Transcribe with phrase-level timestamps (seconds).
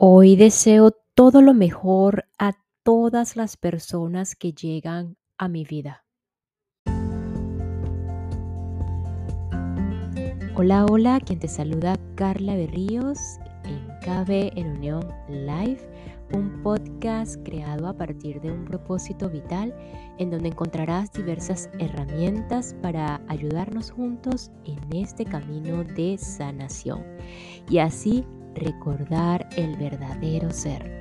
[0.00, 2.52] Hoy deseo todo lo mejor a
[2.84, 6.04] todas las personas que llegan a mi vida.
[10.54, 13.18] Hola, hola, quien te saluda Carla Berríos
[13.64, 15.80] en KB en Unión Live,
[16.32, 19.74] un podcast creado a partir de un propósito vital
[20.18, 27.02] en donde encontrarás diversas herramientas para ayudarnos juntos en este camino de sanación
[27.68, 30.98] y así recordar el verdadero ser.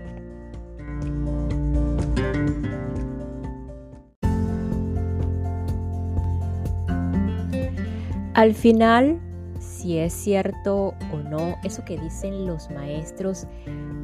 [8.34, 9.20] Al final,
[9.60, 13.48] si es cierto o no eso que dicen los maestros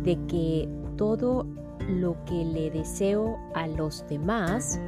[0.03, 0.67] de que
[0.97, 1.45] todo
[1.87, 4.79] lo que le deseo a los demás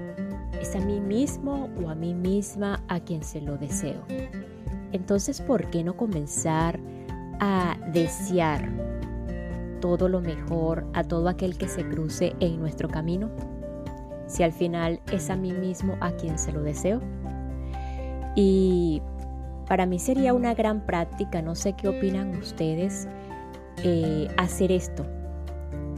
[0.60, 4.02] es a mí mismo o a mí misma a quien se lo deseo.
[4.92, 6.80] Entonces, ¿por qué no comenzar
[7.40, 8.70] a desear
[9.82, 13.30] todo lo mejor a todo aquel que se cruce en nuestro camino?
[14.28, 17.02] Si al final es a mí mismo a quien se lo deseo.
[18.36, 19.02] Y
[19.68, 23.08] para mí sería una gran práctica, no sé qué opinan ustedes,
[23.84, 25.06] eh, hacer esto,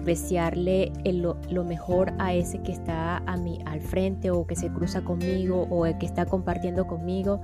[0.03, 5.01] desearle lo, mejor a ese que está a mí al frente o que se cruza
[5.03, 7.41] conmigo o el que está compartiendo conmigo.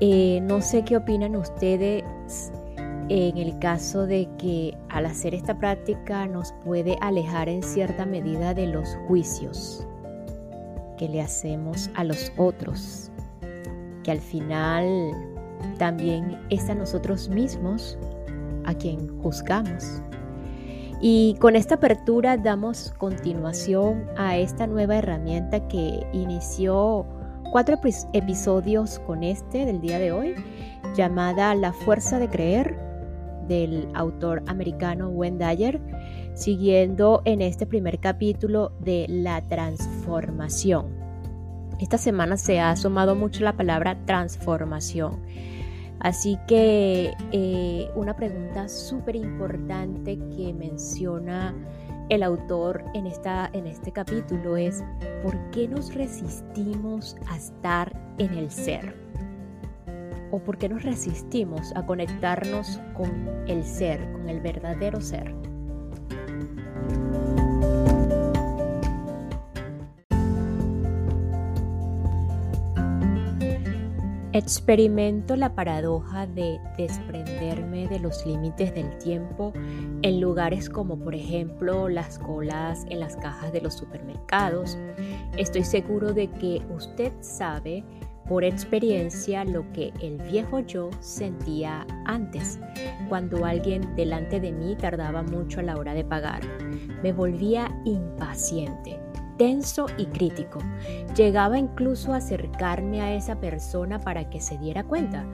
[0.00, 2.04] Eh, no sé qué opinan ustedes
[3.10, 8.54] en el caso de que al hacer esta práctica nos puede alejar en cierta medida
[8.54, 9.84] de los juicios
[10.96, 13.10] que le hacemos a los otros,
[14.04, 15.10] que al final
[15.76, 17.98] también es a nosotros mismos
[18.64, 20.02] a quien juzgamos.
[21.00, 27.04] Y con esta apertura damos continuación a esta nueva herramienta que inició
[27.50, 27.76] cuatro
[28.12, 30.36] episodios con este del día de hoy,
[30.94, 32.89] llamada La Fuerza de Creer
[33.50, 35.80] del autor americano Wendayer,
[36.34, 40.86] siguiendo en este primer capítulo de la transformación.
[41.80, 45.18] Esta semana se ha asomado mucho la palabra transformación.
[45.98, 51.52] Así que eh, una pregunta súper importante que menciona
[52.08, 54.84] el autor en, esta, en este capítulo es,
[55.24, 58.94] ¿por qué nos resistimos a estar en el ser?
[60.30, 63.10] O por qué nos resistimos a conectarnos con
[63.46, 65.34] el ser, con el verdadero ser.
[74.32, 79.52] Experimento la paradoja de desprenderme de los límites del tiempo
[80.02, 84.78] en lugares como por ejemplo las colas en las cajas de los supermercados.
[85.36, 87.84] Estoy seguro de que usted sabe
[88.30, 92.60] por experiencia lo que el viejo yo sentía antes,
[93.08, 96.40] cuando alguien delante de mí tardaba mucho a la hora de pagar.
[97.02, 99.00] Me volvía impaciente,
[99.36, 100.60] tenso y crítico.
[101.16, 105.26] Llegaba incluso a acercarme a esa persona para que se diera cuenta.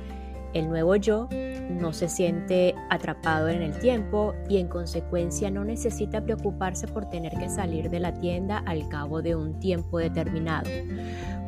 [0.56, 1.28] El nuevo yo
[1.68, 7.34] no se siente atrapado en el tiempo y en consecuencia no necesita preocuparse por tener
[7.34, 10.70] que salir de la tienda al cabo de un tiempo determinado.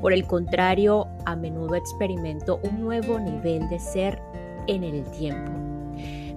[0.02, 4.20] Por el contrario, a menudo experimento un nuevo nivel de ser
[4.66, 5.52] en el tiempo.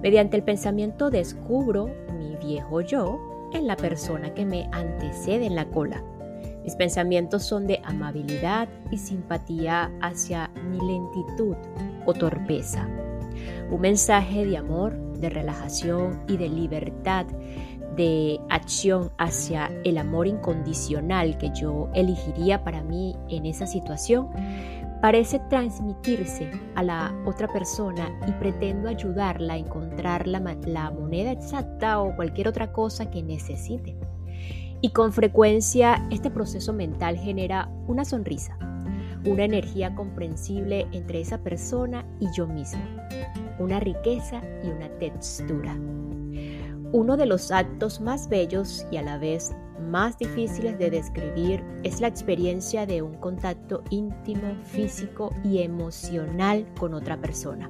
[0.01, 3.19] Mediante el pensamiento descubro mi viejo yo
[3.51, 6.01] en la persona que me antecede en la cola.
[6.63, 11.57] Mis pensamientos son de amabilidad y simpatía hacia mi lentitud
[12.05, 12.87] o torpeza.
[13.69, 17.25] Un mensaje de amor, de relajación y de libertad
[17.95, 24.29] de acción hacia el amor incondicional que yo elegiría para mí en esa situación,
[25.01, 31.99] parece transmitirse a la otra persona y pretendo ayudarla a encontrar la, la, moneda exacta
[31.99, 33.97] o cualquier otra cosa que necesite.
[34.79, 38.57] Y con frecuencia este proceso mental genera una sonrisa,
[39.25, 42.81] una energía comprensible entre esa persona y yo mismo,
[43.59, 45.75] una riqueza y una textura.
[46.93, 52.01] Uno de los actos más bellos y a la vez más difíciles de describir es
[52.01, 57.69] la experiencia de un contacto íntimo, físico y emocional con otra persona.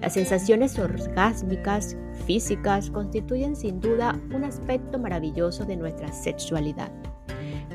[0.00, 1.96] Las sensaciones orgásmicas,
[2.26, 6.90] físicas, constituyen sin duda un aspecto maravilloso de nuestra sexualidad.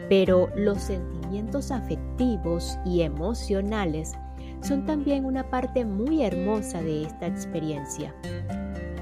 [0.10, 0.90] Pero los
[1.34, 4.14] sentimientos afectivos y emocionales
[4.62, 8.14] son también una parte muy hermosa de esta experiencia.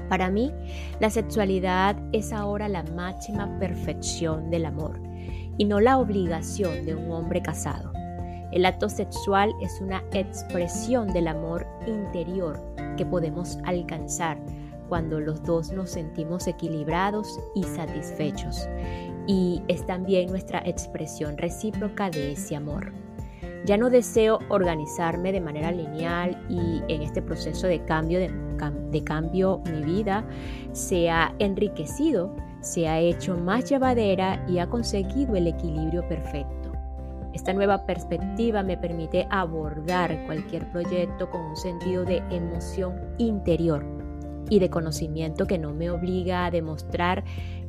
[0.08, 0.50] Para mí,
[0.98, 4.98] la sexualidad es ahora la máxima perfección del amor
[5.58, 7.92] y no la obligación de un hombre casado.
[8.50, 12.58] El acto sexual es una expresión del amor interior
[12.96, 14.38] que podemos alcanzar
[14.88, 18.68] cuando los dos nos sentimos equilibrados y satisfechos.
[19.26, 22.92] Y es también nuestra expresión recíproca de ese amor.
[23.64, 29.62] Ya no deseo organizarme de manera lineal y en este proceso de cambio, de, cambio
[29.70, 30.24] mi vida
[30.72, 36.72] se ha enriquecido, se ha hecho más llevadera y ha conseguido el equilibrio perfecto.
[37.34, 43.84] Esta nueva perspectiva me permite abordar cualquier proyecto con un sentido de emoción interior
[44.50, 47.24] y de conocimiento que no me obliga a demostrar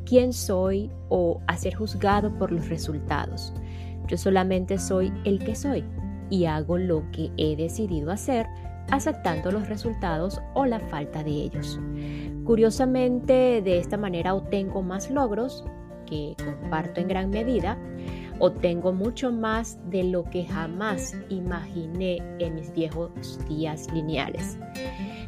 [0.05, 3.53] quién soy o a ser juzgado por los resultados.
[4.07, 5.83] Yo solamente soy el que soy
[6.29, 8.47] y hago lo que he decidido hacer
[8.91, 11.79] aceptando los resultados o la falta de ellos.
[12.43, 15.63] Curiosamente, de esta manera obtengo más logros
[16.05, 17.77] que comparto en gran medida,
[18.39, 24.57] obtengo mucho más de lo que jamás imaginé en mis viejos días lineales.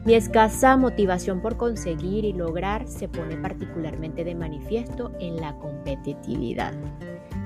[0.06, 6.74] Mi escasa motivación por conseguir y lograr se pone particularmente de manifiesto en la competitividad.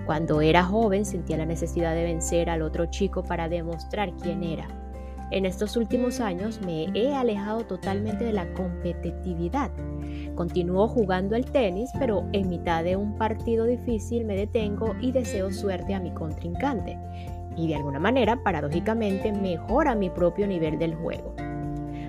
[0.06, 4.68] Cuando era joven sentía la necesidad de vencer al otro chico para demostrar quién era.
[5.32, 9.72] En estos últimos años me he alejado totalmente de la competitividad.
[10.40, 15.52] Continúo jugando al tenis, pero en mitad de un partido difícil me detengo y deseo
[15.52, 16.98] suerte a mi contrincante.
[17.58, 21.36] Y de alguna manera, paradójicamente, mejora mi propio nivel del juego.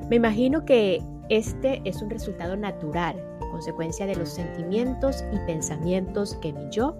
[0.08, 3.16] Me imagino que este es un resultado natural,
[3.50, 6.96] consecuencia de los sentimientos y pensamientos que mi yo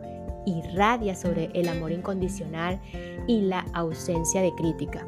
[0.46, 2.80] irradia sobre el amor incondicional
[3.28, 5.06] y la ausencia de crítica.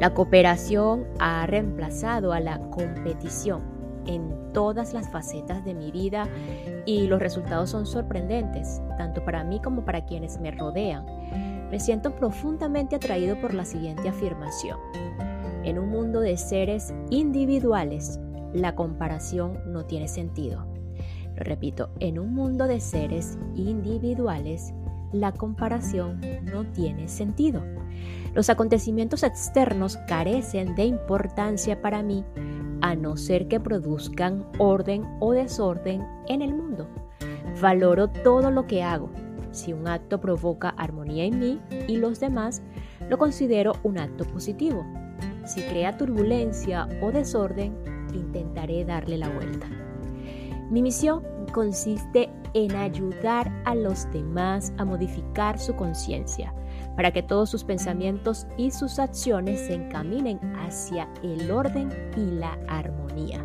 [0.00, 3.71] La cooperación ha reemplazado a la competición
[4.06, 6.28] en todas las facetas de mi vida
[6.86, 11.06] y los resultados son sorprendentes, tanto para mí como para quienes me rodean.
[11.70, 14.78] Me siento profundamente atraído por la siguiente afirmación.
[15.64, 18.20] En un mundo de seres individuales,
[18.52, 20.66] la comparación no tiene sentido.
[21.36, 24.74] Lo repito, en un mundo de seres individuales,
[25.12, 27.62] la comparación no tiene sentido.
[28.34, 32.24] Los acontecimientos externos carecen de importancia para mí
[32.82, 36.86] a no ser que produzcan orden o desorden en el mundo.
[37.60, 39.08] Valoro todo lo que hago.
[39.52, 42.62] Si un acto provoca armonía en mí y los demás,
[43.08, 44.84] lo considero un acto positivo.
[45.46, 47.74] Si crea turbulencia o desorden,
[48.12, 49.68] intentaré darle la vuelta.
[50.70, 56.52] Mi misión consiste en ayudar a los demás a modificar su conciencia
[56.96, 62.58] para que todos sus pensamientos y sus acciones se encaminen hacia el orden y la
[62.68, 63.44] armonía.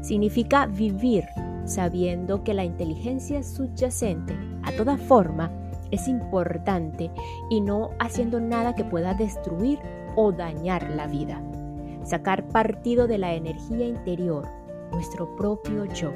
[0.00, 1.24] Significa vivir
[1.64, 5.50] sabiendo que la inteligencia subyacente a toda forma
[5.90, 7.10] es importante
[7.50, 9.78] y no haciendo nada que pueda destruir
[10.16, 11.42] o dañar la vida.
[12.04, 14.48] Sacar partido de la energía interior,
[14.92, 16.12] nuestro propio yo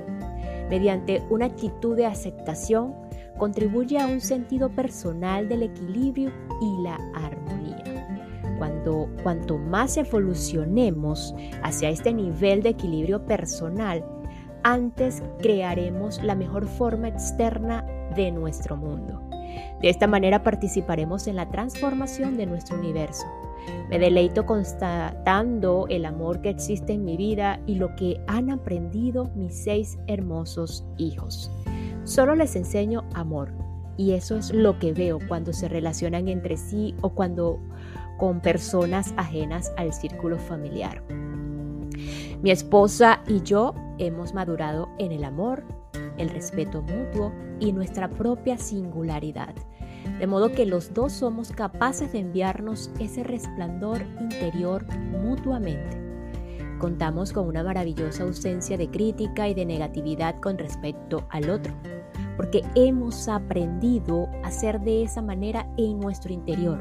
[0.72, 2.94] mediante una actitud de aceptación,
[3.36, 6.30] contribuye a un sentido personal del equilibrio
[6.62, 8.06] y la armonía.
[8.58, 14.04] Cuando, cuanto más evolucionemos hacia este nivel de equilibrio personal,
[14.62, 19.20] antes crearemos la mejor forma externa de nuestro mundo.
[19.80, 23.26] De esta manera participaremos en la transformación de nuestro universo.
[23.90, 29.30] Me deleito constatando el amor que existe en mi vida y lo que han aprendido
[29.34, 31.50] mis seis hermosos hijos.
[32.04, 33.52] Solo les enseño amor
[33.96, 37.58] y eso es lo que veo cuando se relacionan entre sí o cuando
[38.18, 41.02] con personas ajenas al círculo familiar.
[42.42, 45.64] Mi esposa y yo hemos madurado en el amor,
[46.18, 49.54] el respeto mutuo y nuestra propia singularidad
[50.18, 56.00] de modo que los dos somos capaces de enviarnos ese resplandor interior mutuamente.
[56.78, 61.72] Contamos con una maravillosa ausencia de crítica y de negatividad con respecto al otro,
[62.36, 66.80] porque hemos aprendido a ser de esa manera en nuestro interior.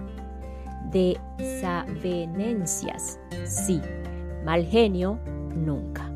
[0.91, 3.79] Desavenencias, sí,
[4.45, 5.19] mal genio,
[5.55, 6.11] nunca.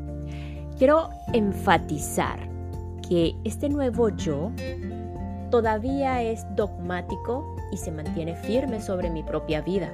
[0.78, 2.38] Quiero enfatizar
[3.08, 4.50] que este nuevo yo
[5.50, 9.92] todavía es dogmático y se mantiene firme sobre mi propia vida.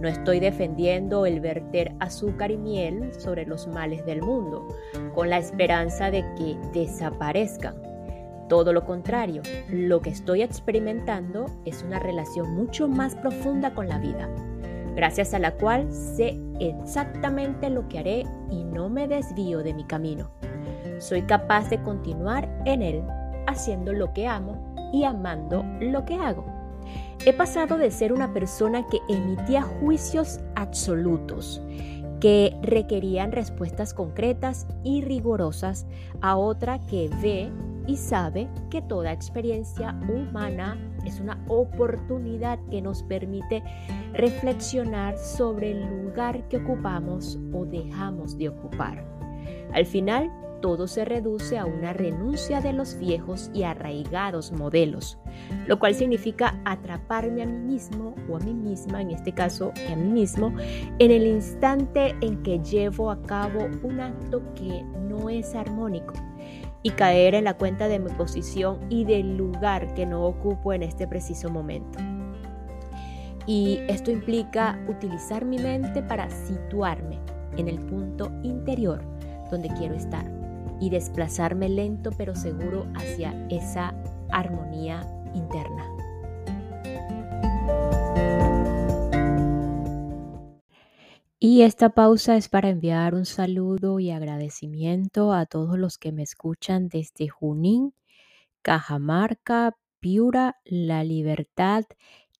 [0.00, 4.66] No estoy defendiendo el verter azúcar y miel sobre los males del mundo,
[5.14, 7.93] con la esperanza de que desaparezcan.
[8.48, 13.98] Todo lo contrario, lo que estoy experimentando es una relación mucho más profunda con la
[13.98, 14.28] vida,
[14.94, 19.84] gracias a la cual sé exactamente lo que haré y no me desvío de mi
[19.84, 20.30] camino.
[20.98, 23.02] Soy capaz de continuar en él
[23.46, 26.44] haciendo lo que amo y amando lo que hago.
[27.24, 31.62] He pasado de ser una persona que emitía juicios absolutos
[32.20, 35.86] que requerían respuestas concretas y rigurosas
[36.22, 37.50] a otra que ve
[37.86, 43.62] y sabe que toda experiencia humana es una oportunidad que nos permite
[44.12, 49.04] reflexionar sobre el lugar que ocupamos o dejamos de ocupar.
[49.72, 50.30] Al final,
[50.64, 55.18] todo se reduce a una renuncia de los viejos y arraigados modelos,
[55.66, 59.94] lo cual significa atraparme a mí mismo o a mí misma, en este caso a
[59.94, 60.54] mí mismo,
[60.98, 66.14] en el instante en que llevo a cabo un acto que no es armónico
[66.84, 70.82] y caer en la cuenta de mi posición y del lugar que no ocupo en
[70.82, 71.98] este preciso momento.
[73.46, 77.18] Y esto implica utilizar mi mente para situarme
[77.56, 79.02] en el punto interior
[79.50, 80.30] donde quiero estar
[80.78, 83.94] y desplazarme lento pero seguro hacia esa
[84.30, 85.93] armonía interna.
[91.46, 96.22] Y esta pausa es para enviar un saludo y agradecimiento a todos los que me
[96.22, 97.92] escuchan desde Junín,
[98.62, 101.84] Cajamarca, Piura, La Libertad,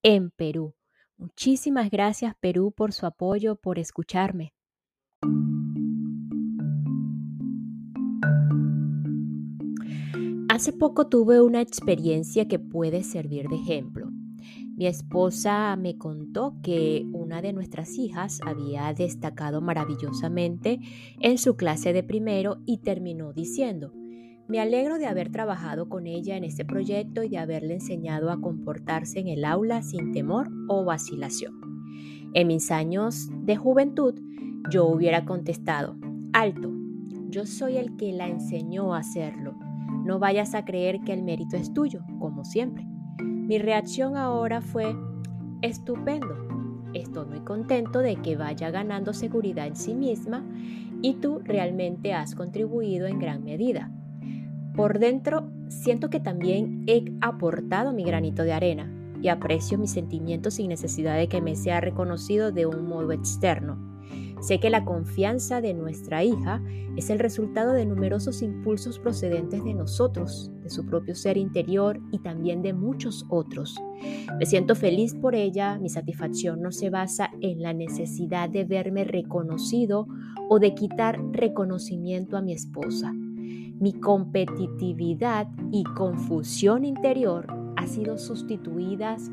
[0.03, 0.75] en Perú.
[1.19, 4.55] Muchísimas gracias Perú por su apoyo, por escucharme.
[10.49, 14.14] Hace poco tuve una experiencia que puede servir de ejemplo.
[14.77, 20.81] Mi esposa me contó que una de nuestras hijas había destacado maravillosamente
[21.21, 23.93] en su clase de primero y terminó diciendo,
[24.49, 28.41] me alegro de haber trabajado con ella en este proyecto y de haberle enseñado a
[28.41, 31.55] comportarse en el aula sin temor o vacilación.
[32.35, 34.21] En mis años de juventud,
[34.71, 35.97] yo hubiera contestado,
[36.33, 36.73] alto,
[37.31, 39.57] yo soy el que la enseñó a hacerlo
[40.05, 42.87] no vayas a creer que el mérito es tuyo, como siempre.
[43.19, 44.97] Mi reacción ahora fue,
[45.63, 46.35] estupendo.
[46.95, 50.45] Estoy muy contento de que vaya ganando seguridad en sí misma
[51.03, 53.91] y tú realmente has contribuido en gran medida.
[54.75, 58.91] Por dentro, siento que también he aportado mi granito de arena
[59.23, 63.94] y aprecio mis sentimientos sin necesidad de que me sea reconocido de un modo externo.
[64.41, 66.63] Sé que la confianza de nuestra hija
[66.97, 72.19] es el resultado de numerosos impulsos procedentes de nosotros, de su propio ser interior y
[72.19, 73.75] también de muchos otros.
[74.39, 79.05] Me siento feliz por ella, mi satisfacción no se basa en la necesidad de verme
[79.05, 80.07] reconocido
[80.49, 83.13] o de quitar reconocimiento a mi esposa.
[83.13, 89.31] Mi competitividad y confusión interior ha sido sustituidas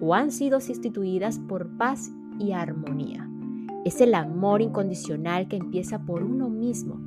[0.00, 3.25] o han sido sustituidas por paz y armonía.
[3.86, 7.00] Es el amor incondicional que empieza por uno mismo.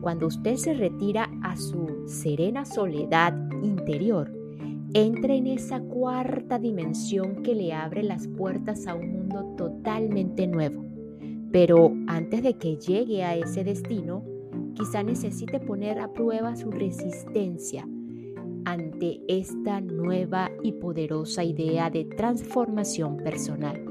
[0.00, 4.32] Cuando usted se retira a su serena soledad interior,
[4.92, 10.84] entra en esa cuarta dimensión que le abre las puertas a un mundo totalmente nuevo.
[11.52, 14.24] Pero antes de que llegue a ese destino,
[14.74, 17.86] quizá necesite poner a prueba su resistencia
[18.64, 23.85] ante esta nueva y poderosa idea de transformación personal.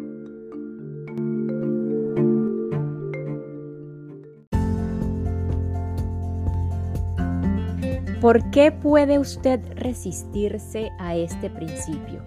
[8.25, 12.23] ¿Por qué puede usted resistirse a este principio?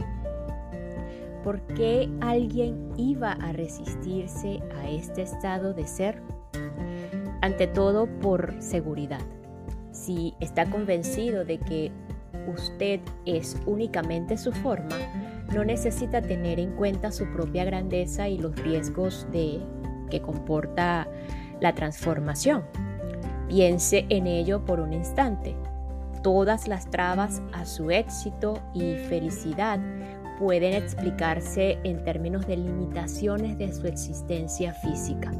[1.43, 6.23] ¿Por qué alguien iba a resistirse a este estado de ser?
[7.41, 9.23] Ante todo por seguridad.
[9.91, 11.91] Si está convencido de que
[12.47, 14.95] usted es únicamente su forma,
[15.53, 19.59] no necesita tener en cuenta su propia grandeza y los riesgos de,
[20.11, 21.09] que comporta
[21.61, 22.63] la transformación.
[23.49, 25.57] Piense en ello por un instante.
[26.23, 29.79] Todas las trabas a su éxito y felicidad
[30.39, 35.33] pueden explicarse en términos de limitaciones de su existencia física.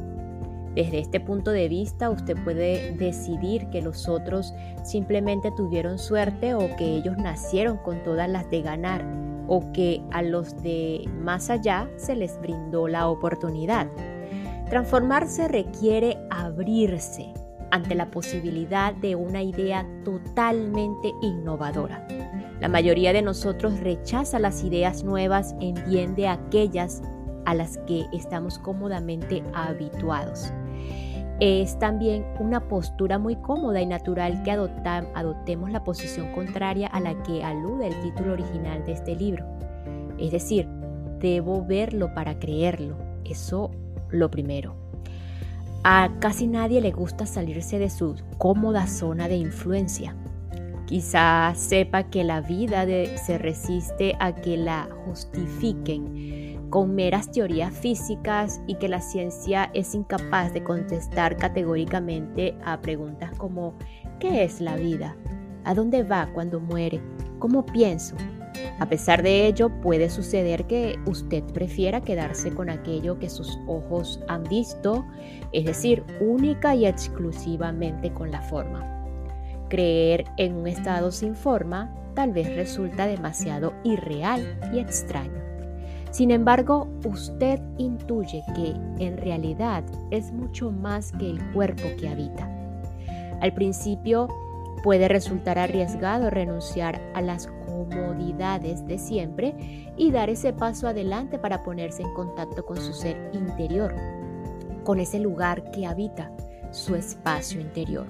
[0.75, 6.75] Desde este punto de vista, usted puede decidir que los otros simplemente tuvieron suerte o
[6.77, 9.03] que ellos nacieron con todas las de ganar
[9.47, 13.87] o que a los de más allá se les brindó la oportunidad.
[14.69, 17.33] Transformarse requiere abrirse,
[17.71, 22.07] ante la posibilidad de una idea totalmente innovadora.
[22.59, 27.01] La mayoría de nosotros rechaza las ideas nuevas en bien de aquellas
[27.45, 30.51] a las que estamos cómodamente habituados.
[31.39, 37.23] Es también una postura muy cómoda y natural que adoptemos la posición contraria a la
[37.23, 39.45] que alude el título original de este libro.
[40.17, 40.67] Es decir,
[41.19, 42.97] debo verlo para creerlo.
[43.23, 43.71] Eso
[44.09, 44.88] lo primero.
[45.83, 50.13] A casi nadie le gusta salirse de su cómoda zona de influencia.
[50.85, 52.85] Quizá sepa que la vida
[53.17, 59.95] se resiste a que la justifiquen, con meras teorías físicas y que la ciencia es
[59.95, 63.75] incapaz de contestar categóricamente a preguntas como
[64.19, 65.15] ¿qué es la vida?
[65.63, 67.01] ¿A dónde va cuando muere?
[67.39, 68.15] ¿Cómo pienso?
[68.79, 74.19] A pesar de ello, puede suceder que usted prefiera quedarse con aquello que sus ojos
[74.27, 75.05] han visto,
[75.51, 79.05] es decir, única y exclusivamente con la forma.
[79.69, 85.39] Creer en un estado sin forma tal vez resulta demasiado irreal y extraño.
[86.11, 88.73] Sin embargo, usted intuye que
[89.03, 92.49] en realidad es mucho más que el cuerpo que habita.
[93.41, 94.27] Al principio
[94.83, 99.55] puede resultar arriesgado renunciar a las comodidades de siempre
[99.97, 103.93] y dar ese paso adelante para ponerse en contacto con su ser interior,
[104.83, 106.31] con ese lugar que habita,
[106.71, 108.07] su espacio interior.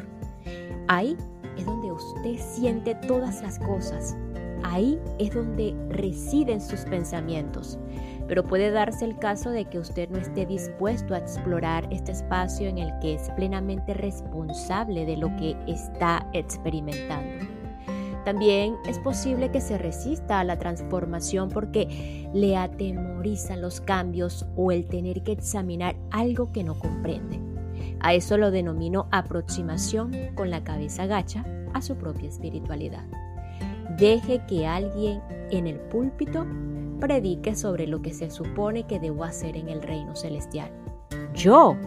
[0.88, 1.16] Ahí
[1.58, 4.16] es donde usted siente todas las cosas.
[4.64, 7.78] Ahí es donde residen sus pensamientos.
[8.30, 12.70] Pero puede darse el caso de que usted no esté dispuesto a explorar este espacio
[12.70, 17.48] en el que es plenamente responsable de lo que está experimentando.
[18.26, 24.72] También es posible que se resista a la transformación porque le atemorizan los cambios o
[24.72, 27.40] el tener que examinar algo que no comprende.
[28.00, 31.44] A eso lo denomino aproximación con la cabeza gacha
[31.74, 33.06] a su propia espiritualidad.
[33.98, 36.46] Deje que alguien en el púlpito
[37.00, 40.72] predique sobre lo que se supone que debo hacer en el reino celestial.
[41.34, 41.78] Yo,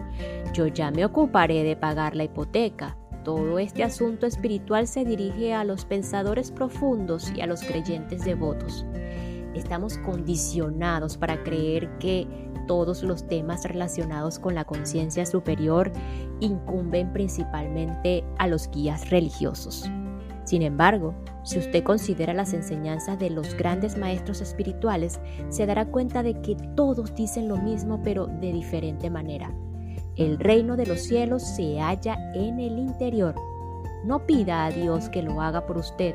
[0.53, 2.97] yo ya me ocuparé de pagar la hipoteca.
[3.23, 8.85] Todo este asunto espiritual se dirige a los pensadores profundos y a los creyentes devotos.
[9.53, 12.27] Estamos condicionados para creer que
[12.67, 15.91] todos los temas relacionados con la conciencia superior
[16.39, 19.89] incumben principalmente a los guías religiosos.
[20.43, 25.19] Sin embargo, si usted considera las enseñanzas de los grandes maestros espirituales,
[25.49, 29.53] se dará cuenta de que todos dicen lo mismo pero de diferente manera.
[30.15, 33.35] El reino de los cielos se halla en el interior.
[34.05, 36.13] No pida a Dios que lo haga por usted.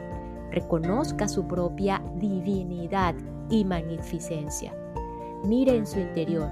[0.50, 3.14] Reconozca su propia divinidad
[3.50, 4.74] y magnificencia.
[5.44, 6.48] Mire en su interior,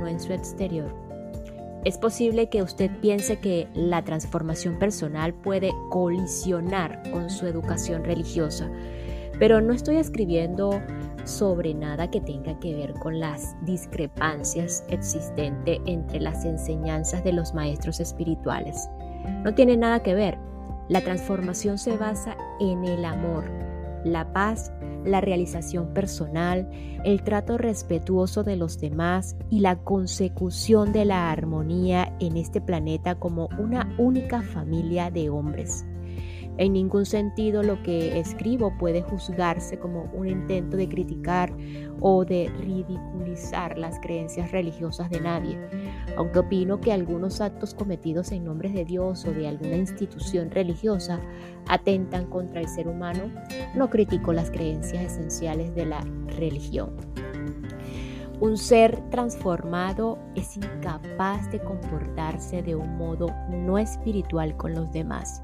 [0.00, 1.07] no en su exterior.
[1.88, 8.70] Es posible que usted piense que la transformación personal puede colisionar con su educación religiosa,
[9.38, 10.82] pero no estoy escribiendo
[11.24, 17.54] sobre nada que tenga que ver con las discrepancias existentes entre las enseñanzas de los
[17.54, 18.90] maestros espirituales.
[19.42, 20.36] No tiene nada que ver.
[20.90, 23.50] La transformación se basa en el amor,
[24.04, 24.70] la paz
[25.08, 26.68] la realización personal,
[27.04, 33.16] el trato respetuoso de los demás y la consecución de la armonía en este planeta
[33.16, 35.84] como una única familia de hombres.
[36.58, 41.56] En ningún sentido lo que escribo puede juzgarse como un intento de criticar
[42.00, 45.56] o de ridiculizar las creencias religiosas de nadie,
[46.16, 51.20] aunque opino que algunos actos cometidos en nombre de Dios o de alguna institución religiosa
[51.68, 53.30] atentan contra el ser humano,
[53.76, 56.00] no critico las creencias esenciales de la
[56.36, 56.96] religión.
[58.40, 65.42] Un ser transformado es incapaz de comportarse de un modo no espiritual con los demás.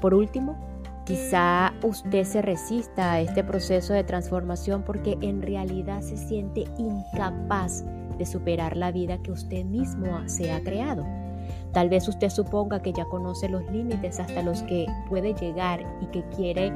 [0.00, 0.56] Por último,
[1.04, 7.84] quizá usted se resista a este proceso de transformación porque en realidad se siente incapaz
[8.18, 11.06] de superar la vida que usted mismo se ha creado.
[11.72, 16.06] Tal vez usted suponga que ya conoce los límites hasta los que puede llegar y
[16.06, 16.72] que quiere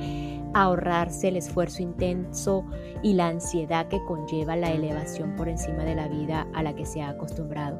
[0.54, 2.64] ahorrarse el esfuerzo intenso
[3.02, 6.86] y la ansiedad que conlleva la elevación por encima de la vida a la que
[6.86, 7.78] se ha acostumbrado.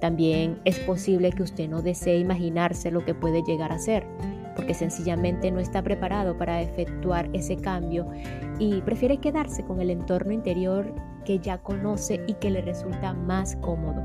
[0.00, 4.06] También es posible que usted no desee imaginarse lo que puede llegar a ser
[4.58, 8.10] porque sencillamente no está preparado para efectuar ese cambio
[8.58, 10.92] y prefiere quedarse con el entorno interior
[11.24, 14.02] que ya conoce y que le resulta más cómodo.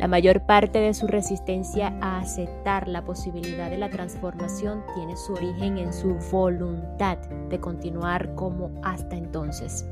[0.00, 5.34] La mayor parte de su resistencia a aceptar la posibilidad de la transformación tiene su
[5.34, 9.86] origen en su voluntad de continuar como hasta entonces.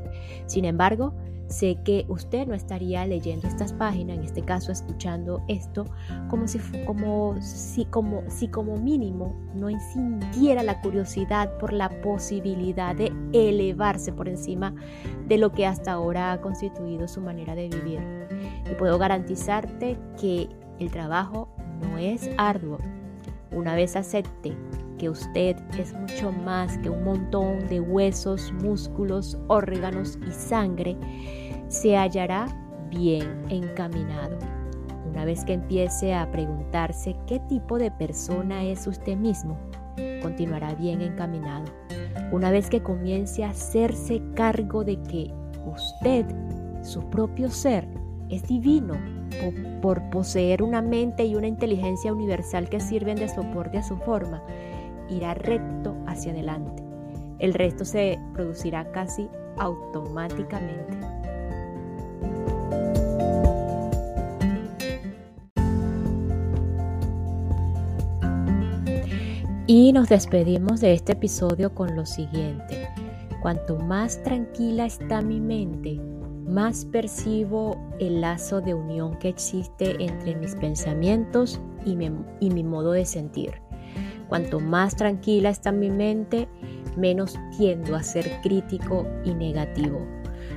[0.45, 1.13] Sin embargo,
[1.53, 5.85] Sé que usted no estaría leyendo estas páginas, en este caso escuchando esto,
[6.27, 12.95] como si, como, si, como, si como mínimo no sintiera la curiosidad por la posibilidad
[12.95, 14.73] de elevarse por encima
[15.27, 18.01] de lo que hasta ahora ha constituido su manera de vivir.
[18.71, 21.49] Y puedo garantizarte que el trabajo
[21.83, 22.79] no es arduo.
[23.51, 24.57] Una vez acepte
[24.97, 30.97] que usted es mucho más que un montón de huesos, músculos, órganos y sangre,
[31.67, 32.47] se hallará
[32.89, 34.37] bien encaminado.
[35.09, 39.57] Una vez que empiece a preguntarse qué tipo de persona es usted mismo,
[40.21, 41.65] continuará bien encaminado.
[42.31, 45.31] Una vez que comience a hacerse cargo de que
[45.65, 46.25] usted
[46.81, 47.87] su propio ser
[48.29, 48.95] es divino
[49.81, 54.41] por poseer una mente y una inteligencia universal que sirven de soporte a su forma,
[55.17, 56.83] irá recto hacia adelante.
[57.39, 60.97] El resto se producirá casi automáticamente.
[69.65, 72.89] Y nos despedimos de este episodio con lo siguiente.
[73.41, 75.99] Cuanto más tranquila está mi mente,
[76.45, 83.05] más percibo el lazo de unión que existe entre mis pensamientos y mi, modo de
[83.05, 83.61] sentir.
[84.27, 86.47] Cuanto más tranquila está mi mente,
[86.97, 90.05] menos tiendo a ser crítico y negativo.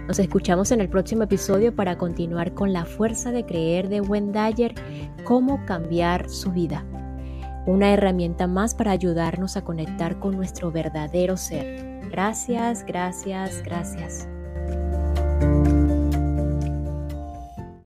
[0.07, 4.75] Nos escuchamos en el próximo episodio para continuar con la fuerza de creer de Wendayer,
[5.25, 6.85] cómo cambiar su vida.
[7.67, 12.01] Una herramienta más para ayudarnos a conectar con nuestro verdadero ser.
[12.11, 14.29] Gracias, gracias, gracias.